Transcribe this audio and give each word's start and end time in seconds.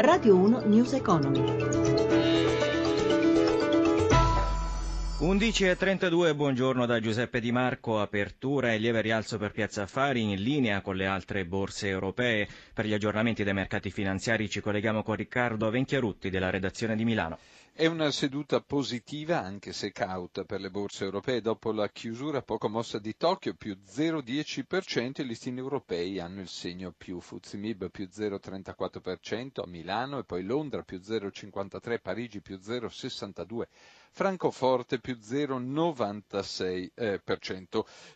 Radio 0.00 0.36
1 0.36 0.60
News 0.66 0.92
Economy. 0.92 1.40
11.32, 5.18 6.36
buongiorno 6.36 6.86
da 6.86 7.00
Giuseppe 7.00 7.40
Di 7.40 7.50
Marco, 7.50 8.00
apertura 8.00 8.72
e 8.72 8.78
lieve 8.78 9.00
rialzo 9.00 9.38
per 9.38 9.50
Piazza 9.50 9.82
Affari 9.82 10.22
in 10.22 10.40
linea 10.40 10.82
con 10.82 10.94
le 10.94 11.06
altre 11.06 11.44
borse 11.44 11.88
europee. 11.88 12.46
Per 12.72 12.86
gli 12.86 12.92
aggiornamenti 12.92 13.42
dei 13.42 13.52
mercati 13.52 13.90
finanziari 13.90 14.48
ci 14.48 14.60
colleghiamo 14.60 15.02
con 15.02 15.16
Riccardo 15.16 15.68
Venchiarutti 15.68 16.30
della 16.30 16.50
redazione 16.50 16.94
di 16.94 17.04
Milano. 17.04 17.36
È 17.80 17.86
una 17.86 18.10
seduta 18.10 18.60
positiva, 18.60 19.40
anche 19.40 19.72
se 19.72 19.92
cauta, 19.92 20.42
per 20.44 20.60
le 20.60 20.68
borse 20.68 21.04
europee. 21.04 21.40
Dopo 21.40 21.70
la 21.70 21.88
chiusura 21.90 22.42
poco 22.42 22.68
mossa 22.68 22.98
di 22.98 23.16
Tokyo, 23.16 23.54
più 23.54 23.78
0,10%, 23.88 25.20
i 25.20 25.24
listini 25.24 25.60
europei 25.60 26.18
hanno 26.18 26.40
il 26.40 26.48
segno 26.48 26.90
più. 26.90 27.20
Fuzimib 27.20 27.88
più 27.90 28.08
0,34% 28.12 29.60
a 29.62 29.66
Milano 29.68 30.18
e 30.18 30.24
poi 30.24 30.42
Londra 30.42 30.82
più 30.82 30.98
0,53%, 30.98 32.00
Parigi 32.02 32.40
più 32.40 32.56
0,62%. 32.60 33.66
Francoforte 34.10 34.98
più 34.98 35.16
0,96%. 35.22 36.88
Eh, 36.96 37.20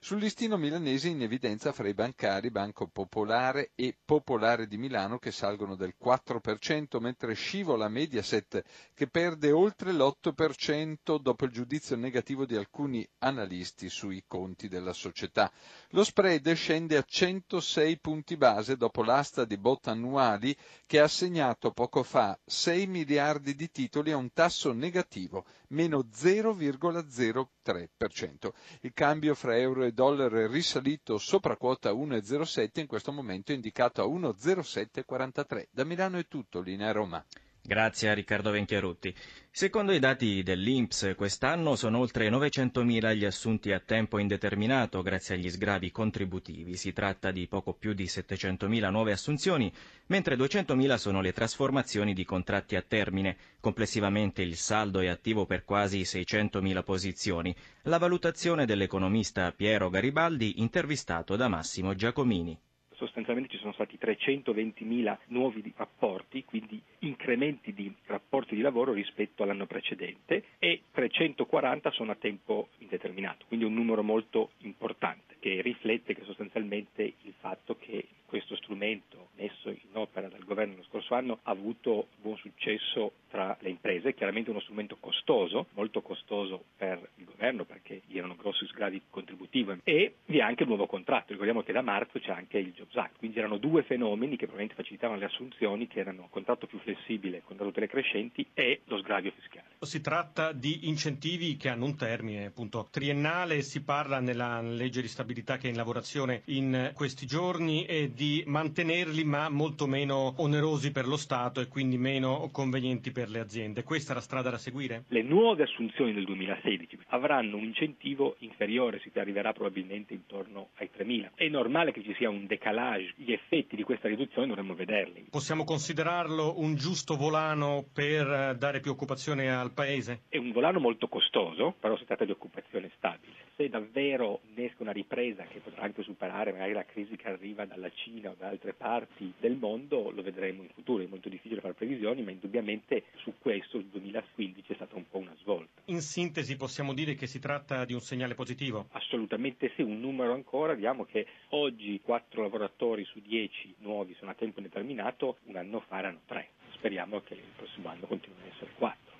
Sul 0.00 0.18
listino 0.18 0.56
milanese 0.56 1.06
in 1.08 1.22
evidenza 1.22 1.70
fra 1.70 1.86
i 1.86 1.94
bancari 1.94 2.50
Banco 2.50 2.88
Popolare 2.88 3.70
e 3.76 3.96
Popolare 4.04 4.66
di 4.66 4.76
Milano 4.78 5.18
che 5.20 5.30
salgono 5.30 5.76
del 5.76 5.94
4%, 6.02 6.98
mentre 6.98 7.34
scivola 7.34 7.86
Mediaset 7.88 8.64
che 8.94 9.06
perde 9.06 9.51
oltre 9.52 9.92
l'8% 9.92 11.18
dopo 11.20 11.44
il 11.44 11.52
giudizio 11.52 11.96
negativo 11.96 12.44
di 12.44 12.56
alcuni 12.56 13.06
analisti 13.18 13.88
sui 13.88 14.24
conti 14.26 14.68
della 14.68 14.92
società. 14.92 15.50
Lo 15.90 16.02
spread 16.02 16.52
scende 16.54 16.96
a 16.96 17.04
106 17.06 17.98
punti 18.00 18.36
base 18.36 18.76
dopo 18.76 19.02
l'asta 19.02 19.44
di 19.44 19.56
bot 19.56 19.86
annuali 19.88 20.56
che 20.86 21.00
ha 21.00 21.08
segnato 21.08 21.70
poco 21.70 22.02
fa 22.02 22.38
6 22.44 22.86
miliardi 22.86 23.54
di 23.54 23.70
titoli 23.70 24.10
a 24.10 24.16
un 24.16 24.32
tasso 24.32 24.72
negativo, 24.72 25.44
meno 25.68 26.06
0,03%. 26.12 28.50
Il 28.80 28.92
cambio 28.92 29.34
fra 29.34 29.56
euro 29.56 29.84
e 29.84 29.92
dollaro 29.92 30.38
è 30.38 30.48
risalito 30.48 31.18
sopra 31.18 31.56
quota 31.56 31.92
1,07, 31.92 32.80
in 32.80 32.86
questo 32.86 33.12
momento 33.12 33.52
indicato 33.52 34.02
a 34.02 34.06
1,0743. 34.06 35.66
Da 35.70 35.84
Milano 35.84 36.18
è 36.18 36.26
tutto, 36.26 36.60
linea 36.60 36.90
Roma. 36.92 37.24
Grazie 37.64 38.08
a 38.10 38.14
Riccardo 38.14 38.50
Venchiarutti. 38.50 39.14
Secondo 39.48 39.92
i 39.92 40.00
dati 40.00 40.42
dell'INPS, 40.42 41.14
quest'anno 41.16 41.76
sono 41.76 42.00
oltre 42.00 42.28
900.000 42.28 43.14
gli 43.14 43.24
assunti 43.24 43.70
a 43.70 43.78
tempo 43.78 44.18
indeterminato 44.18 45.00
grazie 45.00 45.36
agli 45.36 45.48
sgravi 45.48 45.92
contributivi. 45.92 46.76
Si 46.76 46.92
tratta 46.92 47.30
di 47.30 47.46
poco 47.46 47.72
più 47.72 47.92
di 47.92 48.06
700.000 48.06 48.90
nuove 48.90 49.12
assunzioni, 49.12 49.72
mentre 50.06 50.34
200.000 50.34 50.96
sono 50.96 51.20
le 51.20 51.32
trasformazioni 51.32 52.14
di 52.14 52.24
contratti 52.24 52.74
a 52.74 52.82
termine. 52.82 53.36
Complessivamente 53.60 54.42
il 54.42 54.56
saldo 54.56 54.98
è 54.98 55.06
attivo 55.06 55.46
per 55.46 55.64
quasi 55.64 56.00
600.000 56.00 56.82
posizioni. 56.82 57.54
La 57.82 57.98
valutazione 57.98 58.66
dell'economista 58.66 59.52
Piero 59.52 59.88
Garibaldi, 59.88 60.60
intervistato 60.60 61.36
da 61.36 61.46
Massimo 61.46 61.94
Giacomini 61.94 62.58
sostanzialmente 63.04 63.50
ci 63.50 63.58
sono 63.58 63.72
stati 63.72 63.98
320.000 64.00 65.18
nuovi 65.28 65.72
rapporti, 65.76 66.44
quindi 66.44 66.80
incrementi 67.00 67.72
di 67.72 67.92
rapporti 68.06 68.54
di 68.54 68.60
lavoro 68.60 68.92
rispetto 68.92 69.42
all'anno 69.42 69.66
precedente 69.66 70.44
e 70.58 70.82
340 70.92 71.90
sono 71.90 72.12
a 72.12 72.16
tempo 72.16 72.68
indeterminato, 72.78 73.44
quindi 73.48 73.64
un 73.64 73.74
numero 73.74 74.02
molto 74.02 74.50
importante 74.58 75.36
che 75.42 75.60
riflette 75.60 76.14
che 76.14 76.22
sostanzialmente 76.24 77.02
il 77.02 77.34
fatto 77.40 77.76
che 77.76 78.06
questo 78.32 78.56
strumento 78.56 79.28
messo 79.36 79.68
in 79.68 79.94
opera 79.94 80.28
dal 80.28 80.44
governo 80.44 80.76
lo 80.76 80.84
scorso 80.84 81.14
anno 81.14 81.40
ha 81.42 81.50
avuto 81.50 82.06
buon 82.20 82.36
successo 82.36 83.12
tra 83.28 83.56
le 83.60 83.68
imprese, 83.68 84.14
chiaramente 84.14 84.50
uno 84.50 84.60
strumento 84.60 84.96
costoso, 85.00 85.66
molto 85.74 86.00
costoso 86.00 86.64
per 86.76 87.10
il 87.16 87.24
governo 87.24 87.64
perché 87.64 88.02
vi 88.06 88.18
erano 88.18 88.36
grossi 88.36 88.64
sgravi 88.66 89.02
contributivi 89.22 89.80
e 89.84 90.16
vi 90.26 90.38
è 90.38 90.40
anche 90.40 90.62
il 90.62 90.68
nuovo 90.68 90.86
contratto, 90.86 91.32
ricordiamo 91.32 91.62
che 91.62 91.72
da 91.72 91.82
marzo 91.82 92.18
c'è 92.18 92.32
anche 92.32 92.58
il 92.58 92.72
Jobs 92.72 92.96
Act, 92.96 93.18
quindi 93.18 93.38
erano 93.38 93.58
due 93.58 93.82
fenomeni 93.82 94.32
che 94.32 94.46
probabilmente 94.46 94.74
facilitavano 94.74 95.18
le 95.18 95.26
assunzioni 95.26 95.86
che 95.86 96.00
erano 96.00 96.28
contratto 96.30 96.66
più 96.66 96.78
flessibile, 96.78 97.42
contratto 97.44 97.72
telecrescenti 97.72 98.46
e 98.54 98.80
lo 98.86 98.98
sgravio 98.98 99.32
fiscale. 99.38 99.66
Si 99.80 100.00
tratta 100.00 100.52
di 100.52 100.88
incentivi 100.88 101.56
che 101.56 101.68
hanno 101.68 101.84
un 101.84 101.96
termine 101.96 102.46
appunto 102.46 102.88
triennale, 102.90 103.62
si 103.62 103.84
parla 103.84 104.20
nella 104.20 104.60
legge 104.60 105.00
di 105.00 105.08
stabilità 105.08 105.58
che 105.58 105.66
è 105.66 105.70
in 105.70 105.76
lavorazione 105.76 106.42
in 106.46 106.92
questi 106.94 107.26
giorni 107.26 107.84
e 107.84 108.10
di 108.12 108.22
di 108.22 108.44
mantenerli 108.46 109.24
ma 109.24 109.48
molto 109.48 109.88
meno 109.88 110.34
onerosi 110.36 110.92
per 110.92 111.08
lo 111.08 111.16
Stato 111.16 111.60
e 111.60 111.66
quindi 111.66 111.98
meno 111.98 112.48
convenienti 112.52 113.10
per 113.10 113.28
le 113.28 113.40
aziende. 113.40 113.82
Questa 113.82 114.12
è 114.12 114.14
la 114.14 114.20
strada 114.20 114.48
da 114.48 114.58
seguire? 114.58 115.04
Le 115.08 115.22
nuove 115.22 115.64
assunzioni 115.64 116.12
del 116.12 116.24
2016 116.24 116.98
avranno 117.08 117.56
un 117.56 117.64
incentivo 117.64 118.36
inferiore, 118.38 119.00
si 119.12 119.18
arriverà 119.18 119.52
probabilmente 119.52 120.14
intorno 120.14 120.70
ai 120.76 120.90
3.000. 120.96 121.30
È 121.34 121.48
normale 121.48 121.92
che 121.92 122.02
ci 122.02 122.14
sia 122.14 122.28
un 122.28 122.46
decalage, 122.46 123.14
gli 123.16 123.32
effetti 123.32 123.76
di 123.76 123.82
questa 123.82 124.08
riduzione 124.08 124.46
dovremmo 124.46 124.74
vederli. 124.74 125.26
Possiamo 125.30 125.64
considerarlo 125.64 126.58
un 126.58 126.74
giusto 126.76 127.16
volano 127.16 127.84
per 127.92 128.56
dare 128.56 128.80
più 128.80 128.90
occupazione 128.90 129.50
al 129.50 129.72
Paese? 129.72 130.22
È 130.28 130.36
un 130.36 130.52
volano 130.52 130.80
molto 130.80 131.08
costoso, 131.08 131.74
però 131.78 131.96
si 131.96 132.04
tratta 132.04 132.24
di 132.24 132.30
occupazione 132.30 132.90
stabile. 132.96 133.34
Se 133.56 133.68
davvero 133.68 134.40
innesca 134.48 134.82
una 134.82 134.92
ripresa 134.92 135.44
che 135.44 135.60
potrà 135.60 135.82
anche 135.82 136.02
superare 136.02 136.52
magari 136.52 136.72
la 136.72 136.84
crisi 136.84 137.16
che 137.16 137.28
arriva 137.28 137.64
dalla 137.64 137.90
Cina, 137.90 138.00
Cina 138.12 138.30
o 138.30 138.34
da 138.38 138.48
altre 138.48 138.72
parti 138.72 139.32
del 139.38 139.56
mondo 139.56 140.10
lo 140.10 140.22
vedremo 140.22 140.62
in 140.62 140.68
futuro, 140.74 141.02
è 141.02 141.06
molto 141.06 141.28
difficile 141.28 141.60
fare 141.60 141.74
previsioni, 141.74 142.22
ma 142.22 142.30
indubbiamente 142.30 143.04
su 143.16 143.34
questo 143.38 143.78
il 143.78 143.86
2015 143.86 144.72
è 144.72 144.74
stata 144.74 144.96
un 144.96 145.08
po' 145.08 145.18
una 145.18 145.34
svolta. 145.40 145.82
In 145.86 146.00
sintesi 146.00 146.56
possiamo 146.56 146.92
dire 146.92 147.14
che 147.14 147.26
si 147.26 147.38
tratta 147.38 147.84
di 147.84 147.94
un 147.94 148.00
segnale 148.00 148.34
positivo? 148.34 148.88
Assolutamente 149.04 149.72
sì, 149.74 149.82
un 149.82 150.00
numero 150.00 150.32
ancora, 150.32 150.74
vediamo 150.74 151.04
che 151.04 151.26
oggi 151.50 152.00
4 152.02 152.42
lavoratori 152.42 153.04
su 153.04 153.20
10 153.20 153.76
nuovi 153.78 154.14
sono 154.18 154.30
a 154.30 154.34
tempo 154.34 154.60
indeterminato, 154.60 155.38
un 155.44 155.56
anno 155.56 155.80
fa 155.80 155.98
erano 155.98 156.20
3, 156.26 156.48
speriamo 156.74 157.20
che 157.20 157.34
il 157.34 157.40
prossimo 157.56 157.88
anno 157.88 158.06
continuino 158.06 158.42
ad 158.44 158.52
essere 158.54 158.70
4. 158.78 159.10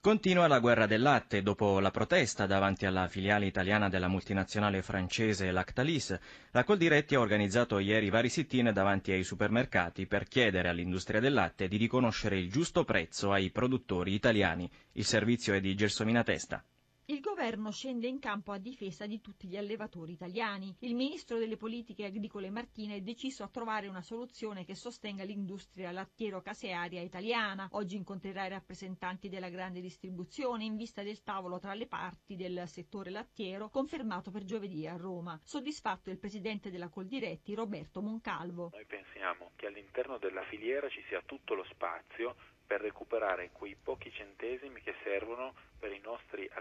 Continua 0.00 0.46
la 0.46 0.60
guerra 0.60 0.86
del 0.86 1.02
latte 1.02 1.42
dopo 1.42 1.80
la 1.80 1.90
protesta 1.90 2.46
davanti 2.46 2.86
alla 2.86 3.08
filiale 3.08 3.46
italiana 3.46 3.88
della 3.88 4.08
multinazionale 4.08 4.80
francese 4.80 5.50
Lactalis. 5.50 6.18
La 6.52 6.64
Coldiretti 6.64 7.14
ha 7.14 7.20
organizzato 7.20 7.78
ieri 7.78 8.08
vari 8.08 8.28
sit-in 8.28 8.70
davanti 8.72 9.12
ai 9.12 9.24
supermercati 9.24 10.06
per 10.06 10.26
chiedere 10.26 10.68
all'industria 10.68 11.20
del 11.20 11.34
latte 11.34 11.68
di 11.68 11.76
riconoscere 11.76 12.38
il 12.38 12.50
giusto 12.50 12.84
prezzo 12.84 13.32
ai 13.32 13.50
produttori 13.50 14.14
italiani. 14.14 14.70
Il 14.92 15.04
servizio 15.04 15.52
è 15.52 15.60
di 15.60 15.74
Gelsomina 15.74 16.22
Testa. 16.22 16.64
Il 17.10 17.20
governo 17.20 17.72
scende 17.72 18.06
in 18.06 18.18
campo 18.18 18.52
a 18.52 18.58
difesa 18.58 19.06
di 19.06 19.22
tutti 19.22 19.48
gli 19.48 19.56
allevatori 19.56 20.12
italiani. 20.12 20.76
Il 20.80 20.94
ministro 20.94 21.38
delle 21.38 21.56
politiche 21.56 22.04
agricole 22.04 22.50
Martina 22.50 22.92
è 22.92 23.00
deciso 23.00 23.42
a 23.42 23.48
trovare 23.48 23.88
una 23.88 24.02
soluzione 24.02 24.66
che 24.66 24.74
sostenga 24.74 25.24
l'industria 25.24 25.90
lattiero-casearia 25.90 27.00
italiana. 27.00 27.66
Oggi 27.72 27.96
incontrerà 27.96 28.44
i 28.44 28.50
rappresentanti 28.50 29.30
della 29.30 29.48
grande 29.48 29.80
distribuzione 29.80 30.64
in 30.64 30.76
vista 30.76 31.02
del 31.02 31.22
tavolo 31.22 31.58
tra 31.58 31.72
le 31.72 31.86
parti 31.86 32.36
del 32.36 32.64
settore 32.68 33.08
lattiero 33.08 33.70
confermato 33.70 34.30
per 34.30 34.44
giovedì 34.44 34.86
a 34.86 34.96
Roma. 34.96 35.40
Soddisfatto 35.42 36.10
il 36.10 36.18
presidente 36.18 36.70
della 36.70 36.90
Coldiretti 36.90 37.54
Roberto 37.54 38.02
Moncalvo. 38.02 38.68
Noi 38.74 38.84
pensiamo 38.84 39.52
che 39.56 39.66
all'interno 39.66 40.18
della 40.18 40.42
filiera 40.42 40.90
ci 40.90 41.02
sia 41.08 41.22
tutto 41.24 41.54
lo 41.54 41.64
spazio 41.70 42.36
per 42.66 42.82
recuperare 42.82 43.50
quei 43.50 43.74
pochi 43.82 44.12
centesimi 44.12 44.82
che 44.82 44.94
servono 45.02 45.54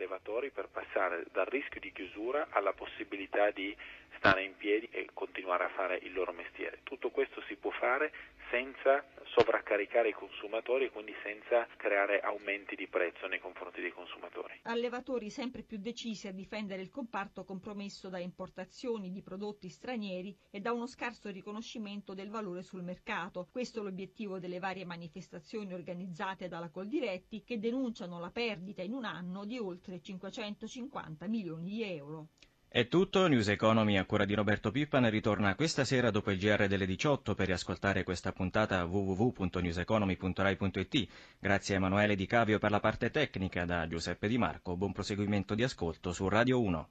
allevatori 0.00 0.50
per 0.50 0.68
passare 0.68 1.24
dal 1.30 1.44
rischio 1.44 1.78
di 1.78 1.92
chiusura 1.92 2.46
alla 2.50 2.72
possibilità 2.72 3.50
di 3.50 3.76
stare 4.16 4.42
in 4.42 4.56
piedi 4.56 4.88
e 4.90 5.08
continuare 5.12 5.64
a 5.64 5.68
fare 5.68 5.98
il 6.02 6.12
loro 6.14 6.32
mestiere. 6.32 6.80
Tutto 6.82 7.10
questo 7.10 7.42
si 7.42 7.56
può 7.56 7.70
fare 7.70 8.10
senza 8.50 9.04
sovraccaricare 9.34 10.08
i 10.08 10.12
consumatori 10.12 10.86
e 10.86 10.90
quindi 10.90 11.14
senza 11.22 11.66
creare 11.76 12.20
aumenti 12.20 12.74
di 12.74 12.88
prezzo 12.88 13.26
nei 13.26 13.38
confronti 13.38 13.80
dei 13.80 13.92
consumatori. 13.92 14.60
Allevatori 14.62 15.30
sempre 15.30 15.62
più 15.62 15.78
decisi 15.78 16.26
a 16.26 16.32
difendere 16.32 16.82
il 16.82 16.90
comparto 16.90 17.44
compromesso 17.44 18.08
da 18.08 18.18
importazioni 18.18 19.10
di 19.10 19.22
prodotti 19.22 19.68
stranieri 19.68 20.36
e 20.50 20.60
da 20.60 20.72
uno 20.72 20.86
scarso 20.86 21.30
riconoscimento 21.30 22.14
del 22.14 22.30
valore 22.30 22.62
sul 22.62 22.82
mercato. 22.82 23.48
Questo 23.50 23.80
è 23.80 23.82
l'obiettivo 23.82 24.38
delle 24.38 24.58
varie 24.58 24.84
manifestazioni 24.84 25.72
organizzate 25.72 26.48
dalla 26.48 26.70
Coldiretti 26.70 27.44
che 27.44 27.58
denunciano 27.58 28.18
la 28.18 28.30
perdita 28.30 28.82
in 28.82 28.92
un 28.92 29.04
anno 29.04 29.44
di 29.44 29.58
oltre 29.58 30.00
550 30.00 31.26
milioni 31.26 31.70
di 31.70 31.82
euro. 31.84 32.28
È 32.72 32.86
tutto, 32.86 33.26
News 33.26 33.48
Economy 33.48 33.96
a 33.96 34.04
cura 34.04 34.24
di 34.24 34.32
Roberto 34.32 34.70
Pippan 34.70 35.10
ritorna 35.10 35.56
questa 35.56 35.84
sera 35.84 36.12
dopo 36.12 36.30
il 36.30 36.38
GR 36.38 36.68
delle 36.68 36.86
18 36.86 37.34
per 37.34 37.48
riascoltare 37.48 38.04
questa 38.04 38.30
puntata 38.30 38.84
www.newseconomy.rai.it. 38.84 41.08
Grazie 41.40 41.74
a 41.74 41.78
Emanuele 41.78 42.14
Di 42.14 42.26
Cavio 42.26 42.60
per 42.60 42.70
la 42.70 42.78
parte 42.78 43.10
tecnica, 43.10 43.64
da 43.64 43.88
Giuseppe 43.88 44.28
Di 44.28 44.38
Marco. 44.38 44.76
Buon 44.76 44.92
proseguimento 44.92 45.56
di 45.56 45.64
ascolto 45.64 46.12
su 46.12 46.28
Radio 46.28 46.60
1. 46.60 46.88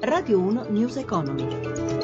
Radio 0.00 0.38
1 0.38 0.66
News 0.68 0.96
Economy. 0.96 1.99